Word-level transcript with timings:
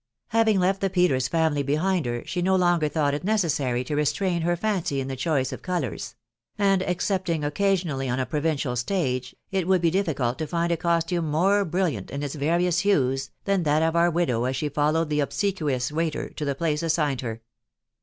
Having 0.29 0.59
left 0.61 0.81
the 0.81 0.89
Peters 0.89 1.27
family 1.27 1.61
behind 1.61 2.07
her, 2.07 2.23
she 2.25 2.41
no 2.41 2.55
longer 2.55 2.89
thought 2.89 3.13
it 3.13 3.23
necessary 3.23 3.83
to 3.83 3.95
restrain 3.95 4.41
her 4.41 4.55
fancy 4.55 4.99
in 4.99 5.07
the 5.07 5.15
choice 5.15 5.51
of 5.51 5.61
colours; 5.61 6.15
and, 6.57 6.81
excepting 6.81 7.43
occasionally 7.43 8.09
on 8.09 8.19
a 8.19 8.25
provincial 8.25 8.75
stagey 8.75 9.37
it 9.51 9.67
would 9.67 9.79
be 9.79 9.91
difficult 9.91 10.39
to 10.39 10.47
find 10.47 10.71
a 10.71 10.75
costume 10.75 11.29
more 11.29 11.63
brilliant 11.63 12.09
in 12.09 12.23
its 12.23 12.33
various 12.33 12.79
hues 12.79 13.29
than 13.45 13.61
that 13.61 13.83
of 13.83 13.95
our 13.95 14.09
widow 14.09 14.45
as 14.45 14.55
she 14.55 14.69
followed 14.69 15.11
the 15.11 15.21
ob 15.21 15.29
sequious 15.29 15.91
waiter 15.91 16.29
to 16.29 16.45
the 16.45 16.55
place 16.55 16.81
assigned 16.81 17.21
her. 17.21 17.43